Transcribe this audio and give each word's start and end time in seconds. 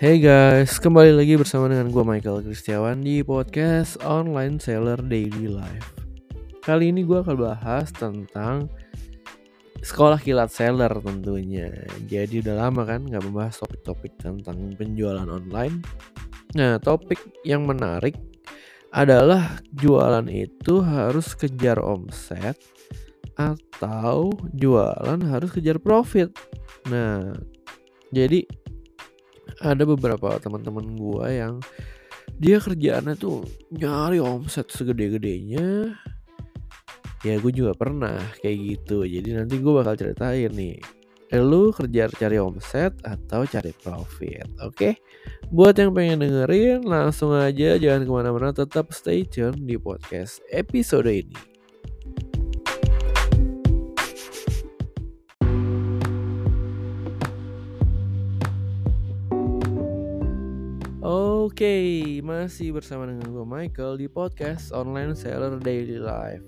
Hey 0.00 0.16
guys, 0.16 0.80
kembali 0.80 1.12
lagi 1.12 1.36
bersama 1.36 1.68
dengan 1.68 1.92
gue 1.92 2.00
Michael 2.00 2.40
Kristiawan 2.40 3.04
di 3.04 3.20
podcast 3.20 4.00
Online 4.00 4.56
Seller 4.56 4.96
Daily 4.96 5.44
Life. 5.44 5.92
Kali 6.64 6.88
ini 6.88 7.04
gue 7.04 7.20
akan 7.20 7.36
bahas 7.36 7.92
tentang 7.92 8.72
sekolah 9.84 10.16
kilat 10.16 10.48
seller 10.48 10.88
tentunya. 11.04 11.68
Jadi 12.08 12.40
udah 12.40 12.64
lama 12.64 12.88
kan 12.88 13.04
nggak 13.12 13.28
membahas 13.28 13.60
topik-topik 13.60 14.16
tentang 14.16 14.72
penjualan 14.72 15.28
online. 15.28 15.84
Nah, 16.56 16.80
topik 16.80 17.20
yang 17.44 17.68
menarik 17.68 18.16
adalah 18.96 19.60
jualan 19.76 20.24
itu 20.32 20.80
harus 20.80 21.36
kejar 21.36 21.76
omset 21.76 22.56
atau 23.36 24.32
jualan 24.56 25.20
harus 25.28 25.52
kejar 25.52 25.76
profit. 25.76 26.32
Nah, 26.88 27.36
jadi 28.08 28.48
ada 29.60 29.84
beberapa 29.84 30.40
teman-teman 30.40 30.96
gue 30.96 31.26
yang 31.30 31.54
dia 32.40 32.56
kerjaannya 32.56 33.14
tuh 33.20 33.44
nyari 33.72 34.18
omset 34.18 34.72
segede-gedenya. 34.72 35.92
Ya 37.20 37.36
gue 37.36 37.52
juga 37.52 37.76
pernah 37.76 38.16
kayak 38.40 38.56
gitu. 38.64 39.04
Jadi 39.04 39.36
nanti 39.36 39.60
gue 39.60 39.72
bakal 39.76 39.96
ceritain 40.00 40.48
nih 40.56 40.80
lu 41.38 41.70
kerja 41.70 42.10
cari 42.10 42.42
omset 42.42 42.90
atau 43.06 43.46
cari 43.46 43.70
profit 43.70 44.50
oke? 44.58 44.74
Okay? 44.74 44.98
buat 45.54 45.78
yang 45.78 45.94
pengen 45.94 46.26
dengerin 46.26 46.82
langsung 46.82 47.30
aja 47.30 47.78
jangan 47.78 48.02
ke 48.02 48.10
mana-mana 48.10 48.50
tetap 48.50 48.90
stay 48.90 49.22
tune 49.22 49.62
di 49.62 49.78
podcast 49.78 50.42
episode 50.50 51.06
ini 51.06 51.49
Oke, 61.10 61.66
okay, 61.66 62.22
masih 62.22 62.70
bersama 62.70 63.02
dengan 63.02 63.34
gue 63.34 63.42
Michael 63.42 63.98
di 63.98 64.06
podcast 64.06 64.70
Online 64.70 65.10
Seller 65.18 65.58
Daily 65.58 65.98
Life. 65.98 66.46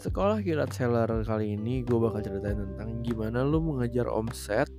Sekolah 0.00 0.40
kilat 0.40 0.72
seller 0.72 1.04
kali 1.28 1.60
ini 1.60 1.84
gue 1.84 1.98
bakal 2.00 2.24
ceritain 2.24 2.56
tentang 2.56 3.04
gimana 3.04 3.44
lu 3.44 3.60
mengejar 3.60 4.08
omset 4.08 4.72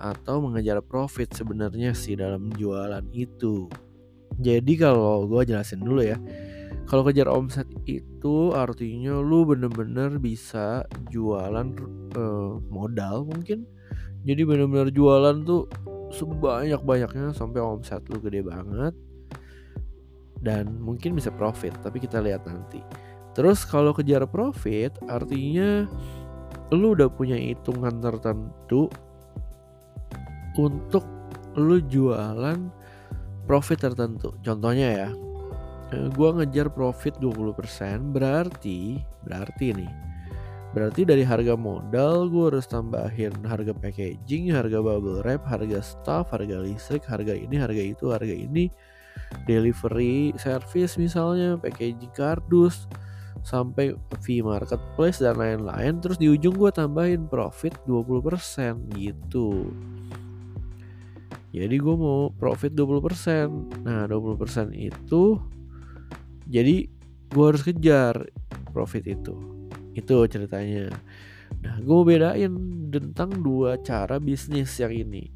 atau 0.00 0.40
mengejar 0.40 0.80
profit 0.80 1.28
sebenarnya 1.36 1.92
sih 1.92 2.16
dalam 2.16 2.48
jualan 2.56 3.04
itu. 3.12 3.68
Jadi 4.40 4.72
kalau 4.80 5.28
gue 5.28 5.44
jelasin 5.44 5.84
dulu 5.84 6.00
ya. 6.00 6.16
Kalau 6.88 7.04
kejar 7.04 7.28
omset 7.28 7.68
itu 7.84 8.56
artinya 8.56 9.20
lu 9.20 9.44
bener-bener 9.44 10.16
bisa 10.16 10.88
jualan 11.12 11.76
uh, 12.16 12.56
modal 12.72 13.28
mungkin. 13.28 13.68
Jadi 14.24 14.48
bener-bener 14.48 14.88
jualan 14.88 15.44
tuh 15.44 15.68
sebanyak-banyaknya 16.10 17.32
sampai 17.32 17.62
omset 17.62 18.02
lu 18.10 18.18
gede 18.18 18.42
banget. 18.44 18.94
Dan 20.40 20.80
mungkin 20.80 21.14
bisa 21.14 21.28
profit 21.30 21.76
tapi 21.84 22.00
kita 22.00 22.18
lihat 22.20 22.44
nanti. 22.48 22.80
Terus 23.36 23.62
kalau 23.62 23.94
kejar 23.94 24.26
profit 24.26 24.96
artinya 25.06 25.86
lu 26.74 26.94
udah 26.94 27.10
punya 27.10 27.38
hitungan 27.38 28.02
tertentu 28.02 28.90
untuk 30.58 31.06
lu 31.54 31.78
jualan 31.82 32.58
profit 33.46 33.78
tertentu. 33.90 34.34
Contohnya 34.42 34.88
ya 34.90 35.08
eh, 35.94 36.08
gua 36.14 36.40
ngejar 36.40 36.72
profit 36.72 37.18
20% 37.22 38.14
berarti 38.14 38.98
berarti 39.26 39.66
nih 39.76 40.09
Berarti 40.70 41.02
dari 41.02 41.26
harga 41.26 41.58
modal 41.58 42.30
gue 42.30 42.54
harus 42.54 42.70
tambahin 42.70 43.34
harga 43.42 43.74
packaging, 43.74 44.54
harga 44.54 44.78
bubble 44.78 45.18
wrap, 45.26 45.42
harga 45.42 45.82
staff, 45.82 46.30
harga 46.30 46.62
listrik, 46.62 47.02
harga 47.02 47.34
ini, 47.34 47.58
harga 47.58 47.82
itu, 47.82 48.14
harga 48.14 48.30
ini, 48.30 48.70
delivery 49.50 50.30
service 50.38 50.94
misalnya, 50.94 51.58
packaging 51.58 52.14
kardus, 52.14 52.86
sampai 53.42 53.98
fee 54.22 54.46
marketplace 54.46 55.18
dan 55.18 55.42
lain-lain. 55.42 55.98
Terus 55.98 56.22
di 56.22 56.30
ujung 56.30 56.54
gue 56.54 56.70
tambahin 56.70 57.26
profit 57.26 57.74
20% 57.90 58.94
gitu. 58.94 59.74
Jadi 61.50 61.76
gue 61.82 61.94
mau 61.98 62.30
profit 62.30 62.70
20%. 62.70 63.82
Nah 63.82 64.06
20% 64.06 64.70
itu 64.70 65.34
jadi 66.46 66.86
gue 67.30 67.44
harus 67.46 67.62
kejar 67.66 68.22
profit 68.70 69.06
itu 69.06 69.59
itu 69.94 70.14
ceritanya. 70.30 70.92
Nah 71.60 71.74
gue 71.82 71.94
mau 71.94 72.06
bedain 72.06 72.52
tentang 72.90 73.30
dua 73.42 73.78
cara 73.82 74.22
bisnis 74.22 74.70
yang 74.78 74.94
ini. 74.94 75.28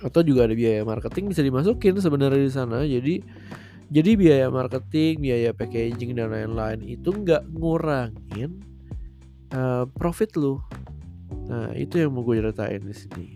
Atau 0.00 0.24
juga 0.24 0.48
ada 0.48 0.56
biaya 0.56 0.82
marketing 0.82 1.30
bisa 1.30 1.44
dimasukin 1.44 2.00
sebenarnya 2.00 2.42
di 2.42 2.52
sana. 2.52 2.82
Jadi 2.82 3.22
jadi 3.90 4.10
biaya 4.18 4.46
marketing 4.50 5.22
biaya 5.22 5.50
packaging 5.54 6.14
dan 6.14 6.30
lain-lain 6.30 6.82
itu 6.82 7.10
nggak 7.10 7.46
ngurangin 7.54 8.62
uh, 9.54 9.86
profit 9.86 10.34
lu. 10.34 10.58
Nah 11.50 11.74
itu 11.78 11.98
yang 12.02 12.14
mau 12.14 12.26
gue 12.26 12.42
ceritain 12.42 12.82
di 12.82 12.94
sini. 12.94 13.28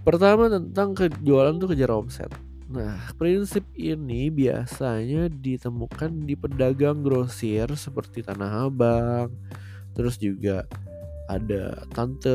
Pertama 0.00 0.48
tentang 0.48 0.96
kejualan 0.96 1.54
tuh 1.60 1.68
kejar 1.70 1.92
omset 1.92 2.30
Nah, 2.70 3.10
prinsip 3.18 3.66
ini 3.74 4.30
biasanya 4.30 5.26
ditemukan 5.26 6.22
di 6.22 6.38
pedagang 6.38 7.02
grosir 7.02 7.66
seperti 7.74 8.22
Tanah 8.22 8.70
Abang. 8.70 9.34
Terus 9.90 10.14
juga 10.22 10.62
ada 11.26 11.82
tante 11.90 12.30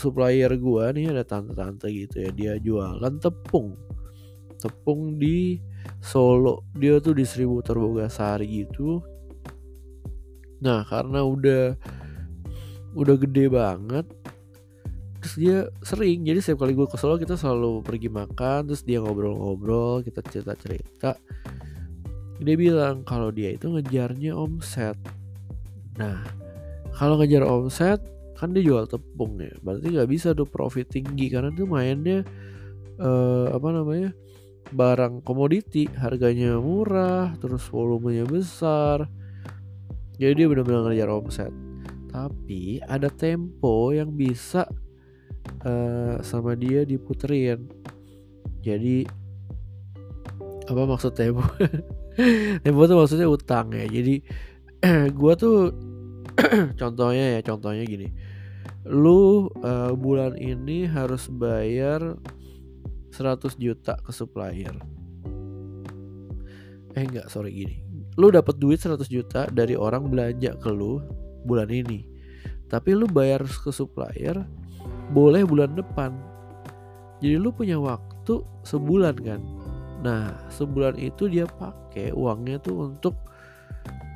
supplier 0.00 0.48
gua 0.56 0.96
nih, 0.96 1.12
ada 1.12 1.28
tante-tante 1.28 1.92
gitu 1.92 2.24
ya. 2.24 2.30
Dia 2.32 2.52
jualan 2.56 3.20
tepung. 3.20 3.76
Tepung 4.56 5.20
di 5.20 5.60
Solo. 6.00 6.64
Dia 6.72 6.96
tuh 7.04 7.12
distributor 7.12 7.76
Bogasari 7.76 8.64
gitu. 8.64 9.04
Nah, 10.64 10.88
karena 10.88 11.20
udah 11.20 11.76
udah 12.96 13.16
gede 13.20 13.52
banget 13.52 14.08
terus 15.24 15.40
dia 15.40 15.58
sering. 15.80 16.20
Jadi 16.20 16.38
setiap 16.44 16.68
kali 16.68 16.76
gue 16.76 16.84
ke 16.84 17.00
Solo 17.00 17.16
kita 17.16 17.32
selalu 17.32 17.80
pergi 17.80 18.12
makan 18.12 18.68
terus 18.68 18.84
dia 18.84 19.00
ngobrol-ngobrol 19.00 20.04
kita 20.04 20.20
cerita-cerita. 20.20 21.16
Dia 22.44 22.56
bilang 22.60 23.08
kalau 23.08 23.32
dia 23.32 23.56
itu 23.56 23.72
ngejarnya 23.72 24.36
omset. 24.36 25.00
Nah 25.96 26.20
kalau 26.92 27.16
ngejar 27.16 27.40
omset 27.48 28.04
kan 28.36 28.52
dia 28.52 28.68
jual 28.68 28.84
tepung 28.84 29.40
ya. 29.40 29.56
Berarti 29.64 29.96
nggak 29.96 30.10
bisa 30.12 30.36
tuh 30.36 30.44
profit 30.44 30.92
tinggi 30.92 31.32
karena 31.32 31.48
tuh 31.56 31.64
mainnya 31.64 32.20
uh, 33.00 33.48
apa 33.48 33.68
namanya 33.72 34.12
barang 34.76 35.24
komoditi. 35.24 35.88
Harganya 35.88 36.60
murah 36.60 37.32
terus 37.40 37.64
volumenya 37.72 38.28
besar. 38.28 39.08
Jadi 40.20 40.36
dia 40.36 40.46
benar-benar 40.52 40.92
ngejar 40.92 41.08
omset. 41.08 41.52
Tapi 42.12 42.84
ada 42.84 43.08
tempo 43.08 43.88
yang 43.88 44.12
bisa 44.12 44.68
uh, 45.64 46.20
sama 46.20 46.54
dia 46.54 46.84
diputerin. 46.84 47.66
Jadi 48.64 49.04
apa 50.64 50.82
maksud 50.88 51.12
tempo 51.12 51.44
tempo 52.64 52.80
tuh 52.88 52.96
maksudnya 52.96 53.28
utang 53.28 53.72
ya. 53.72 53.84
Jadi 53.88 54.24
gue 55.18 55.32
tuh 55.36 55.72
contohnya 56.80 57.38
ya 57.38 57.40
contohnya 57.44 57.84
gini. 57.84 58.08
Lu 58.84 59.48
uh, 59.64 59.92
bulan 59.96 60.36
ini 60.36 60.84
harus 60.84 61.28
bayar 61.32 62.16
100 63.14 63.56
juta 63.56 63.96
ke 64.00 64.10
supplier. 64.12 64.74
Eh 66.94 67.02
enggak 67.02 67.28
sorry 67.32 67.52
gini. 67.52 67.76
Lu 68.14 68.30
dapat 68.30 68.60
duit 68.60 68.78
100 68.78 69.06
juta 69.10 69.50
dari 69.50 69.74
orang 69.74 70.06
belanja 70.12 70.54
ke 70.60 70.70
lu 70.70 71.02
bulan 71.44 71.68
ini. 71.70 72.06
Tapi 72.70 72.96
lu 72.96 73.06
bayar 73.06 73.44
ke 73.44 73.70
supplier 73.70 74.46
boleh 75.12 75.44
bulan 75.44 75.76
depan. 75.76 76.14
Jadi 77.20 77.36
lu 77.36 77.50
punya 77.52 77.76
waktu 77.76 78.40
sebulan 78.64 79.16
kan? 79.20 79.40
Nah 80.04 80.36
sebulan 80.52 80.96
itu 81.00 81.28
dia 81.28 81.48
pakai 81.48 82.12
uangnya 82.12 82.60
tuh 82.60 82.92
untuk 82.92 83.16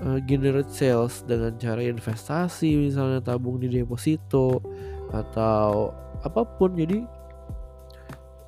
uh, 0.05 0.20
generate 0.25 0.70
sales 0.73 1.25
dengan 1.25 1.56
cara 1.56 1.81
investasi 1.85 2.88
misalnya 2.88 3.25
tabung 3.25 3.61
di 3.61 3.69
deposito 3.69 4.61
atau 5.12 5.93
apa 6.25 6.44
pun. 6.44 6.76
Jadi 6.76 7.05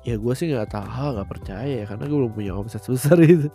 ya 0.01 0.17
gue 0.17 0.33
sih 0.33 0.49
nggak 0.49 0.73
tahu 0.73 1.13
nggak 1.13 1.29
percaya 1.29 1.73
ya 1.81 1.85
karena 1.85 2.05
gue 2.09 2.17
belum 2.17 2.33
punya 2.33 2.53
omset 2.57 2.81
sebesar 2.85 3.17
itu. 3.21 3.49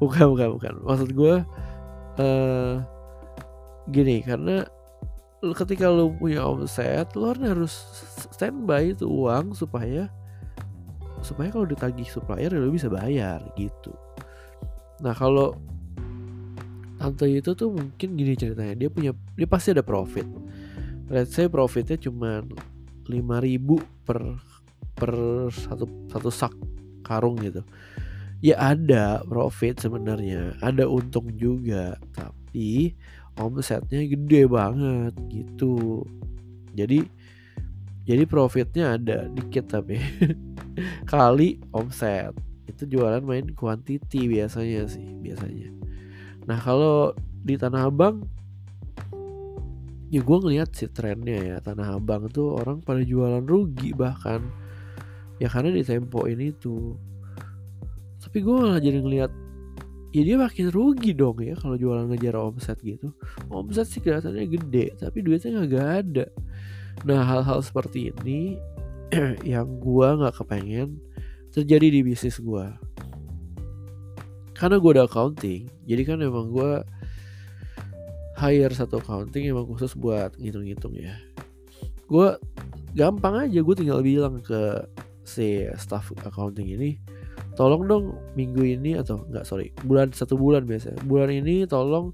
Bukan 0.00 0.32
bukan 0.32 0.48
bukan. 0.60 0.72
Maksud 0.84 1.10
gue 1.12 1.34
uh, 2.20 2.74
gini 3.88 4.20
karena 4.24 4.66
ketika 5.42 5.92
lu 5.92 6.12
punya 6.16 6.40
omset 6.42 7.12
lu 7.12 7.28
harus 7.32 7.72
standby 8.32 8.96
itu 8.96 9.04
uang 9.04 9.52
supaya 9.52 10.08
supaya 11.20 11.52
kalau 11.52 11.66
ditagih 11.68 12.06
supplier 12.08 12.48
ya 12.52 12.60
lu 12.60 12.72
bisa 12.72 12.86
bayar 12.86 13.42
gitu. 13.58 13.92
Nah 15.02 15.12
kalau 15.12 15.56
tante 16.96 17.28
itu 17.28 17.52
tuh 17.52 17.68
mungkin 17.72 18.16
gini 18.16 18.32
ceritanya 18.38 18.74
dia 18.78 18.88
punya 18.88 19.12
dia 19.36 19.48
pasti 19.48 19.74
ada 19.76 19.84
profit. 19.84 20.24
Let's 21.12 21.36
say 21.36 21.46
profitnya 21.46 22.00
cuma 22.00 22.42
5000 23.06 24.06
per 24.06 24.20
per 24.96 25.14
satu 25.52 25.84
satu 26.08 26.30
sak 26.32 26.54
karung 27.04 27.36
gitu. 27.42 27.62
Ya 28.44 28.60
ada 28.60 29.24
profit 29.24 29.80
sebenarnya 29.80 30.56
ada 30.60 30.84
untung 30.88 31.32
juga 31.36 31.96
tapi 32.12 32.96
omsetnya 33.36 34.00
gede 34.04 34.48
banget 34.48 35.14
gitu. 35.28 36.04
Jadi 36.76 37.04
jadi 38.06 38.22
profitnya 38.24 38.94
ada 38.96 39.26
dikit 39.26 39.66
tapi 39.66 39.98
kali 41.10 41.58
omset 41.74 42.32
itu 42.66 42.98
jualan 42.98 43.22
main 43.22 43.50
quantity 43.54 44.30
biasanya 44.30 44.86
sih 44.86 45.06
biasanya. 45.20 45.70
Nah 46.46 46.58
kalau 46.62 47.14
di 47.46 47.54
tanah 47.54 47.90
abang 47.90 48.26
ya 50.06 50.22
gue 50.22 50.38
ngeliat 50.38 50.70
sih 50.70 50.86
trennya 50.86 51.34
ya 51.42 51.56
tanah 51.58 51.98
abang 51.98 52.30
tuh 52.30 52.54
orang 52.54 52.78
pada 52.82 53.02
jualan 53.02 53.42
rugi 53.42 53.90
bahkan. 53.94 54.42
Ya 55.36 55.52
karena 55.52 55.74
di 55.74 55.84
tempo 55.84 56.24
ini 56.24 56.48
tuh. 56.56 56.96
Tapi 58.22 58.40
gue 58.40 58.54
malah 58.56 58.80
jadi 58.80 58.98
ngeliat 59.04 59.32
ya 60.16 60.22
dia 60.24 60.36
makin 60.40 60.72
rugi 60.72 61.12
dong 61.12 61.44
ya 61.44 61.52
kalau 61.60 61.76
jualan 61.76 62.08
ngejar 62.08 62.40
omset 62.40 62.80
gitu. 62.80 63.12
Omset 63.52 63.84
sih 63.84 64.00
kelihatannya 64.00 64.48
gede 64.48 64.96
tapi 64.96 65.20
duitnya 65.20 65.60
nggak 65.68 65.88
ada. 66.00 66.26
Nah 67.04 67.20
hal-hal 67.20 67.60
seperti 67.60 68.08
ini 68.08 68.56
yang 69.44 69.68
gue 69.76 70.08
nggak 70.08 70.40
kepengen 70.40 70.96
terjadi 71.52 71.88
di 71.88 72.00
bisnis 72.00 72.40
gue 72.40 72.64
karena 74.56 74.80
gue 74.80 74.90
udah 74.96 75.04
accounting 75.04 75.68
jadi 75.84 76.02
kan 76.04 76.18
emang 76.24 76.48
gue 76.48 76.80
hire 78.40 78.72
satu 78.72 79.00
accounting 79.00 79.48
emang 79.48 79.68
khusus 79.68 79.92
buat 79.96 80.36
ngitung-ngitung 80.36 80.96
ya. 80.96 81.16
Gue 82.08 82.36
gampang 82.92 83.48
aja 83.48 83.60
gue 83.60 83.74
tinggal 83.76 84.00
bilang 84.04 84.40
ke 84.44 84.84
si 85.24 85.64
staff 85.76 86.12
accounting 86.24 86.72
ini 86.72 87.00
tolong 87.56 87.88
dong 87.88 88.04
minggu 88.36 88.62
ini 88.62 89.00
atau 89.00 89.24
enggak 89.26 89.48
sorry 89.48 89.72
bulan 89.82 90.12
satu 90.12 90.36
bulan 90.36 90.68
biasa 90.68 90.92
bulan 91.08 91.32
ini 91.32 91.64
tolong 91.64 92.12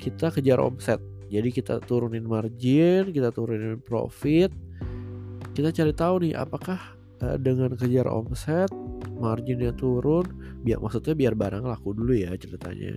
kita 0.00 0.32
kejar 0.32 0.56
omset. 0.58 0.98
Jadi 1.30 1.52
kita 1.54 1.78
turunin 1.84 2.26
margin 2.26 3.12
kita 3.12 3.30
turunin 3.30 3.78
profit. 3.84 4.50
Kita 5.54 5.70
cari 5.70 5.92
tahu 5.92 6.14
nih 6.26 6.34
apakah 6.34 6.80
uh, 7.20 7.36
dengan 7.36 7.76
kejar 7.76 8.08
omset 8.08 8.72
marginnya 9.20 9.76
turun 9.76 10.24
biar 10.64 10.80
maksudnya 10.80 11.12
biar 11.12 11.36
barang 11.36 11.68
laku 11.68 11.92
dulu 11.92 12.16
ya 12.16 12.32
ceritanya. 12.34 12.96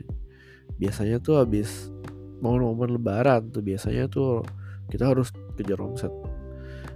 Biasanya 0.79 1.19
tuh 1.19 1.43
habis 1.43 1.91
momen-momen 2.39 2.95
lebaran 2.95 3.51
tuh 3.51 3.61
biasanya 3.61 4.07
tuh 4.07 4.41
kita 4.87 5.11
harus 5.11 5.29
kejar 5.59 5.77
omset 5.83 6.09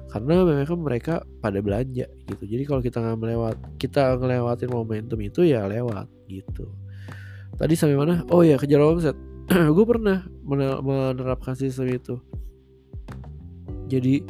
karena 0.08 0.48
memang 0.48 0.80
mereka 0.80 1.24
pada 1.44 1.60
belanja 1.60 2.08
gitu. 2.08 2.44
Jadi 2.48 2.64
kalau 2.64 2.80
kita 2.80 3.04
nggak 3.04 3.20
melewat 3.20 3.58
kita 3.76 4.16
ngelewatin 4.16 4.72
momentum 4.72 5.20
itu 5.20 5.44
ya 5.44 5.68
lewat 5.68 6.08
gitu. 6.32 6.72
Tadi 7.60 7.74
sampai 7.76 7.98
mana? 8.00 8.16
Oh 8.32 8.46
ya 8.46 8.56
kejar 8.56 8.80
omset. 8.80 9.18
Gue 9.76 9.86
pernah 9.88 10.24
menerapkan 10.44 11.56
sistem 11.56 11.92
itu. 11.92 12.16
Jadi 13.88 14.24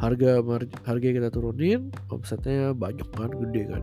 harga 0.00 0.40
harga 0.88 1.08
kita 1.14 1.28
turunin 1.30 1.92
omsetnya 2.10 2.72
banyak 2.72 3.06
kan 3.12 3.30
gede 3.30 3.62
kan. 3.68 3.82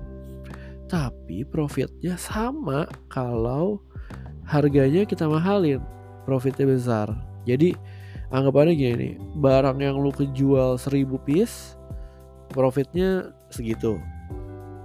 Tapi 0.90 1.46
profitnya 1.46 2.18
sama 2.18 2.90
kalau 3.14 3.82
harganya 4.46 5.06
kita 5.06 5.30
mahalin 5.30 5.82
profitnya 6.26 6.66
besar. 6.66 7.08
Jadi 7.46 7.74
anggapannya 8.30 8.74
gini 8.78 8.94
nih 8.96 9.14
barang 9.38 9.78
yang 9.82 9.98
lu 9.98 10.14
kejual 10.14 10.78
1000 10.78 11.06
piece 11.26 11.78
profitnya 12.50 13.34
segitu. 13.50 13.98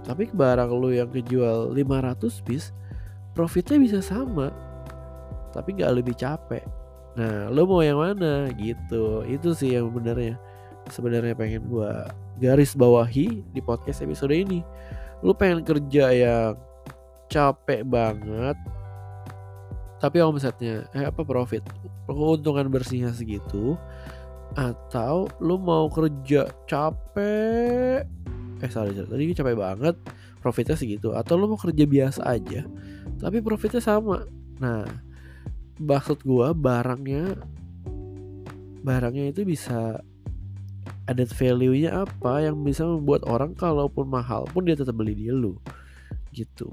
Tapi 0.05 0.29
barang 0.29 0.69
lu 0.69 0.93
yang 0.93 1.09
kejual 1.09 1.73
500 1.73 2.45
piece 2.45 2.69
profitnya 3.33 3.77
bisa 3.81 3.99
sama 4.05 4.53
tapi 5.55 5.71
nggak 5.77 5.95
lebih 6.03 6.15
capek. 6.19 6.65
Nah 7.15 7.47
lu 7.47 7.63
mau 7.63 7.79
yang 7.79 8.01
mana? 8.01 8.51
Gitu. 8.53 9.23
Itu 9.25 9.55
sih 9.55 9.73
yang 9.77 9.87
benernya 9.89 10.35
sebenarnya 10.91 11.33
pengen 11.33 11.65
gua 11.71 12.11
garis 12.37 12.75
bawahi 12.75 13.41
di 13.55 13.61
podcast 13.63 14.03
episode 14.03 14.35
ini. 14.35 14.61
Lu 15.23 15.31
pengen 15.31 15.63
kerja 15.63 16.11
yang 16.11 16.59
capek 17.31 17.87
banget 17.87 18.59
tapi 19.99 20.19
omsetnya 20.19 20.85
eh 20.91 21.05
apa 21.07 21.23
profit? 21.23 21.63
Keuntungan 22.05 22.67
bersihnya 22.69 23.15
segitu 23.15 23.79
atau 24.55 25.27
lu 25.43 25.59
mau 25.59 25.91
kerja 25.91 26.47
capek 26.69 28.07
eh 28.63 28.71
sorry, 28.71 28.95
sorry 28.95 29.09
tadi 29.09 29.35
capek 29.35 29.55
banget 29.57 29.95
profitnya 30.39 30.79
segitu 30.79 31.11
atau 31.11 31.35
lu 31.35 31.51
mau 31.51 31.59
kerja 31.59 31.83
biasa 31.83 32.21
aja 32.23 32.63
tapi 33.19 33.43
profitnya 33.43 33.83
sama. 33.83 34.23
Nah 34.61 34.87
maksud 35.75 36.23
gua 36.23 36.55
barangnya 36.55 37.35
barangnya 38.85 39.33
itu 39.33 39.43
bisa 39.43 39.99
added 41.09 41.29
value-nya 41.33 42.05
apa 42.05 42.45
yang 42.45 42.61
bisa 42.63 42.85
membuat 42.85 43.25
orang 43.27 43.53
kalaupun 43.53 44.07
mahal 44.09 44.45
pun 44.49 44.65
dia 44.65 44.77
tetap 44.77 44.95
beli 44.95 45.17
di 45.17 45.27
lu 45.29 45.57
gitu. 46.31 46.69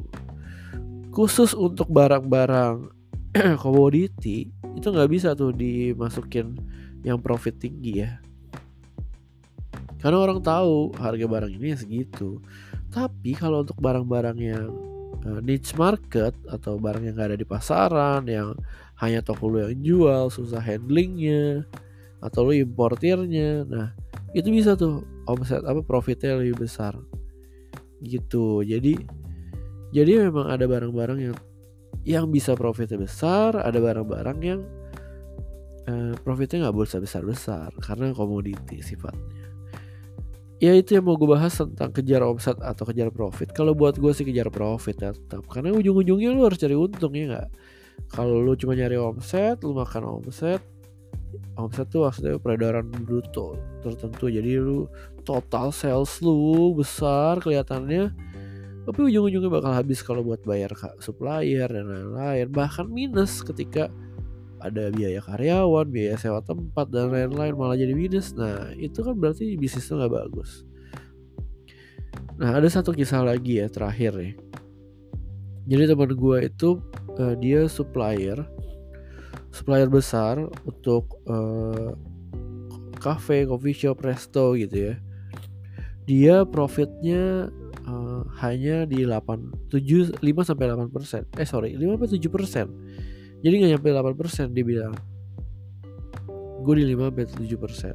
Khusus 1.13 1.53
untuk 1.53 1.93
barang-barang 1.93 3.02
komoditi 3.63 4.53
itu 4.77 4.87
nggak 4.89 5.11
bisa 5.11 5.33
tuh 5.33 5.53
dimasukin 5.53 6.57
yang 7.03 7.19
profit 7.19 7.59
tinggi 7.59 8.05
ya. 8.05 8.23
Karena 10.03 10.19
orang 10.19 10.43
tahu 10.43 10.91
harga 10.99 11.27
barang 11.31 11.53
ini 11.55 11.75
ya 11.75 11.79
segitu. 11.79 12.43
Tapi 12.91 13.39
kalau 13.39 13.63
untuk 13.63 13.79
barang-barang 13.79 14.39
yang 14.39 14.69
uh, 15.25 15.41
niche 15.41 15.73
market 15.79 16.35
atau 16.51 16.77
barang 16.77 17.07
yang 17.07 17.15
gak 17.15 17.33
ada 17.33 17.39
di 17.39 17.47
pasaran 17.47 18.27
yang 18.27 18.59
hanya 18.99 19.23
toko 19.23 19.51
lu 19.51 19.63
yang 19.63 19.79
jual 19.83 20.25
susah 20.31 20.63
handlingnya 20.63 21.67
atau 22.23 22.47
lu 22.47 22.55
importirnya 22.55 23.67
nah 23.67 23.91
itu 24.31 24.47
bisa 24.55 24.79
tuh 24.79 25.03
omset 25.27 25.63
apa 25.63 25.81
profitnya 25.87 26.41
lebih 26.41 26.67
besar. 26.67 26.99
Gitu. 28.03 28.67
Jadi 28.67 28.99
jadi 29.95 30.27
memang 30.29 30.51
ada 30.51 30.65
barang-barang 30.67 31.19
yang 31.21 31.37
yang 32.03 32.33
bisa 32.33 32.59
profitnya 32.59 32.99
besar 32.99 33.55
ada 33.61 33.79
barang-barang 33.79 34.39
yang 34.43 34.61
uh, 35.87 36.15
profitnya 36.23 36.69
nggak 36.69 36.77
boleh 36.77 37.01
besar 37.03 37.23
besar 37.23 37.69
karena 37.79 38.11
komoditi 38.11 38.83
sifatnya. 38.83 39.51
Ya 40.63 40.79
itu 40.79 40.95
yang 40.95 41.11
mau 41.11 41.19
gue 41.19 41.27
bahas 41.27 41.59
tentang 41.59 41.91
kejar 41.91 42.23
omset 42.23 42.55
atau 42.63 42.87
kejar 42.87 43.11
profit. 43.11 43.51
Kalau 43.51 43.75
buat 43.75 43.99
gue 43.99 44.15
sih 44.15 44.23
kejar 44.23 44.47
profit 44.47 44.95
ya 44.95 45.11
tetap 45.11 45.43
karena 45.51 45.75
ujung-ujungnya 45.75 46.31
lu 46.31 46.47
harus 46.47 46.59
cari 46.63 46.79
untung 46.79 47.11
ya 47.19 47.35
nggak? 47.35 47.49
Kalau 48.15 48.39
lu 48.39 48.55
cuma 48.55 48.79
nyari 48.79 48.95
omset 48.95 49.59
lu 49.67 49.75
makan 49.75 50.23
omset 50.23 50.63
omset 51.59 51.89
tuh 51.91 52.07
maksudnya 52.07 52.39
peredaran 52.39 52.87
bruto 52.95 53.59
tertentu. 53.83 54.31
Jadi 54.31 54.59
lu 54.63 54.87
total 55.27 55.75
sales 55.75 56.23
lu 56.23 56.79
besar 56.79 57.43
kelihatannya 57.43 58.32
tapi 58.83 58.99
ujung-ujungnya 59.07 59.51
bakal 59.51 59.71
habis 59.71 60.03
kalau 60.03 60.27
buat 60.27 60.43
bayar 60.43 60.75
supplier 60.99 61.71
dan 61.71 61.87
lain-lain. 61.87 62.51
Bahkan 62.51 62.91
minus 62.91 63.47
ketika 63.47 63.87
ada 64.63 64.91
biaya 64.95 65.19
karyawan 65.23 65.91
biaya 65.91 66.15
sewa 66.19 66.43
tempat 66.43 66.91
dan 66.91 67.11
lain-lain 67.15 67.55
malah 67.55 67.79
jadi 67.79 67.95
minus. 67.95 68.35
Nah 68.35 68.75
itu 68.75 69.03
kan 69.07 69.15
berarti 69.15 69.55
bisnis 69.55 69.87
itu 69.87 69.95
nggak 69.95 70.11
bagus. 70.11 70.67
Nah 72.43 72.59
ada 72.59 72.67
satu 72.67 72.91
kisah 72.91 73.23
lagi 73.23 73.63
ya 73.63 73.71
terakhir 73.71 74.19
nih. 74.19 74.35
Jadi 75.71 75.95
teman 75.95 76.11
gue 76.11 76.39
itu 76.43 76.83
uh, 77.23 77.35
dia 77.39 77.71
supplier 77.71 78.43
supplier 79.55 79.87
besar 79.87 80.43
untuk 80.67 81.23
uh, 81.31 81.95
cafe, 82.99 83.47
coffee 83.47 83.77
shop, 83.77 84.03
resto 84.03 84.59
gitu 84.59 84.91
ya. 84.91 84.95
Dia 86.03 86.37
profitnya 86.43 87.47
hanya 88.43 88.85
di 88.87 89.05
8 89.05 89.71
7 89.71 90.19
5 90.21 90.49
sampai 90.49 90.67
8 90.71 90.89
persen. 90.93 91.23
Eh 91.39 91.47
sorry 91.47 91.75
5 91.75 91.97
sampai 91.99 92.11
7 92.19 92.29
persen. 92.31 92.67
Jadi 93.43 93.55
nggak 93.59 93.71
nyampe 93.79 93.89
8 93.91 94.15
persen 94.19 94.47
dia 94.55 94.65
bilang. 94.65 94.95
Gue 96.63 96.79
di 96.79 96.87
5 96.87 97.11
sampai 97.11 97.25
7 97.27 97.59
persen. 97.59 97.95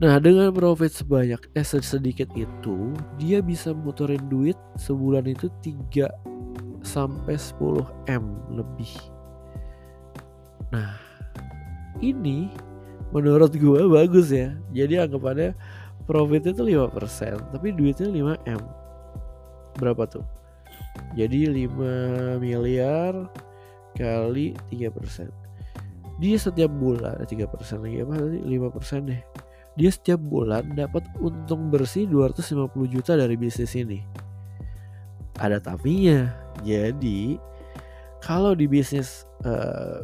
Nah 0.00 0.18
dengan 0.18 0.50
profit 0.50 0.90
sebanyak 0.90 1.38
eh 1.54 1.66
sedikit 1.66 2.26
itu 2.34 2.92
dia 3.20 3.38
bisa 3.38 3.70
muterin 3.70 4.26
duit 4.26 4.58
sebulan 4.80 5.28
itu 5.30 5.46
3 5.62 6.10
sampai 6.82 7.38
10 7.38 8.10
m 8.10 8.24
lebih. 8.50 8.92
Nah 10.74 10.98
ini 12.02 12.50
menurut 13.14 13.54
gue 13.54 13.80
bagus 13.86 14.34
ya. 14.34 14.50
Jadi 14.74 14.98
anggapannya 14.98 15.54
profitnya 16.04 16.52
tuh 16.52 16.68
5% 16.68 17.52
tapi 17.52 17.72
duitnya 17.72 18.08
5M 18.12 18.60
berapa 19.78 20.04
tuh 20.06 20.24
jadi 21.14 21.50
5 21.50 22.42
miliar 22.42 23.30
kali 23.94 24.54
3% 24.70 25.30
dia 26.22 26.36
setiap 26.38 26.70
bulan 26.70 27.18
3% 27.22 27.34
lagi 27.82 27.98
apa 28.02 28.14
tadi 28.18 28.38
5% 28.42 29.10
deh 29.10 29.22
dia 29.74 29.90
setiap 29.90 30.22
bulan 30.22 30.78
dapat 30.78 31.02
untung 31.18 31.66
bersih 31.66 32.06
250 32.06 32.70
juta 32.94 33.18
dari 33.18 33.34
bisnis 33.34 33.74
ini. 33.74 33.98
Ada 35.42 35.58
tapinya. 35.58 36.30
Jadi 36.62 37.34
kalau 38.22 38.54
di 38.54 38.70
bisnis 38.70 39.26
uh, 39.42 39.98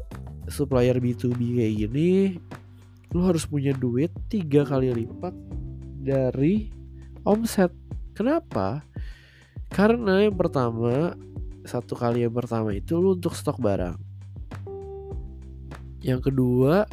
supplier 0.50 0.98
B2B 0.98 1.62
kayak 1.62 1.74
gini, 1.86 2.34
lu 3.14 3.22
harus 3.22 3.46
punya 3.46 3.70
duit 3.70 4.10
tiga 4.26 4.66
kali 4.66 4.90
lipat 4.90 5.34
dari 6.02 6.74
omset. 7.22 7.70
Kenapa? 8.18 8.82
Karena 9.70 10.26
yang 10.26 10.36
pertama 10.36 11.14
satu 11.64 11.94
kali 11.94 12.26
yang 12.26 12.34
pertama 12.34 12.74
itu 12.74 12.98
lu 12.98 13.14
untuk 13.16 13.32
stok 13.32 13.62
barang. 13.62 13.96
Yang 16.02 16.32
kedua 16.32 16.84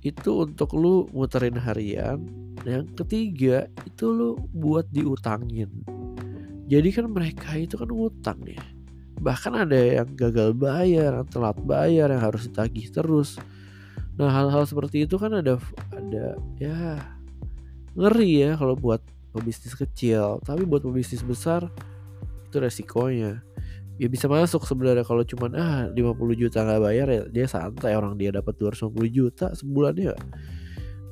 itu 0.00 0.48
untuk 0.48 0.74
lu 0.74 1.06
muterin 1.12 1.60
harian. 1.60 2.24
Yang 2.64 3.04
ketiga 3.04 3.70
itu 3.84 4.10
lu 4.10 4.40
buat 4.50 4.88
diutangin. 4.90 5.70
Jadi 6.66 6.88
kan 6.90 7.06
mereka 7.12 7.54
itu 7.54 7.78
kan 7.78 7.90
utang 7.92 8.42
ya 8.42 8.58
bahkan 9.20 9.56
ada 9.56 9.76
yang 9.76 10.08
gagal 10.12 10.52
bayar 10.52 11.16
yang 11.16 11.28
telat 11.28 11.56
bayar 11.64 12.12
yang 12.12 12.22
harus 12.22 12.48
ditagih 12.48 12.92
terus. 12.92 13.40
Nah 14.16 14.32
hal-hal 14.32 14.64
seperti 14.68 15.08
itu 15.08 15.16
kan 15.16 15.32
ada 15.32 15.56
ada 15.92 16.36
ya 16.60 17.00
ngeri 17.96 18.44
ya 18.44 18.50
kalau 18.60 18.76
buat 18.76 19.00
pebisnis 19.36 19.76
kecil. 19.76 20.40
Tapi 20.42 20.64
buat 20.64 20.80
pebisnis 20.82 21.20
besar 21.20 21.68
itu 22.48 22.56
resikonya. 22.56 23.44
Ya 23.96 24.06
bisa 24.12 24.28
masuk 24.28 24.68
sebenarnya 24.68 25.04
kalau 25.04 25.24
cuman 25.24 25.56
ah 25.56 25.80
50 25.88 25.96
juta 26.36 26.64
nggak 26.64 26.82
bayar 26.84 27.06
ya 27.08 27.22
dia 27.32 27.46
santai 27.48 27.96
orang 27.96 28.20
dia 28.20 28.28
dapat 28.28 28.52
250 28.60 28.92
juta 29.08 29.56
sebulan 29.56 29.96
ya 29.96 30.12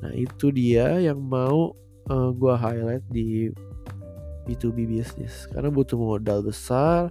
nah 0.05 0.13
itu 0.13 0.53
dia 0.53 1.01
yang 1.01 1.17
mau 1.17 1.73
uh, 2.13 2.29
gua 2.29 2.53
highlight 2.53 3.01
di 3.09 3.49
B2B 4.45 4.85
bisnis 4.85 5.49
karena 5.49 5.73
butuh 5.73 5.97
modal 5.97 6.45
besar 6.45 7.09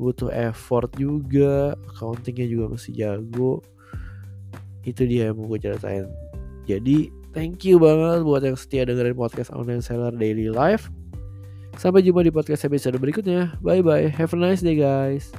butuh 0.00 0.32
effort 0.32 0.90
juga 0.96 1.76
accountingnya 1.92 2.46
juga 2.48 2.64
masih 2.74 2.92
jago. 2.96 3.62
Itu 4.82 5.06
dia 5.06 5.30
yang 5.30 5.38
mau 5.38 5.46
gue 5.52 5.60
ceritain. 5.62 6.08
Jadi 6.66 7.12
thank 7.32 7.66
you 7.66 7.80
banget 7.80 8.22
buat 8.22 8.44
yang 8.44 8.56
setia 8.56 8.86
dengerin 8.86 9.16
podcast 9.16 9.50
online 9.52 9.82
seller 9.82 10.12
daily 10.14 10.52
life 10.52 10.92
Sampai 11.80 12.04
jumpa 12.04 12.20
di 12.20 12.32
podcast 12.32 12.68
episode 12.68 13.00
berikutnya. 13.00 13.56
Bye 13.64 13.80
bye. 13.80 14.12
Have 14.12 14.36
a 14.36 14.38
nice 14.38 14.60
day 14.60 14.76
guys. 14.76 15.32